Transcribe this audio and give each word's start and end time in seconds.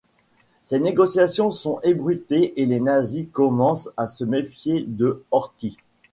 Ces 0.65 0.79
négociations 0.79 1.51
sont 1.51 1.79
ébruitées 1.83 2.59
et 2.59 2.65
les 2.65 2.79
nazis 2.79 3.27
commencent 3.31 3.91
à 3.97 4.07
se 4.07 4.23
méfier 4.23 4.83
de 4.87 5.23
Horthy. 5.29 5.77